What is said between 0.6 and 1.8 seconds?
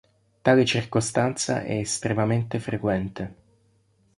circostanza è